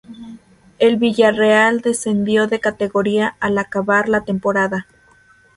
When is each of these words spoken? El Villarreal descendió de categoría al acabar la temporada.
El 0.79 0.97
Villarreal 0.97 1.81
descendió 1.81 2.47
de 2.47 2.59
categoría 2.59 3.35
al 3.39 3.59
acabar 3.59 4.09
la 4.09 4.21
temporada. 4.25 4.87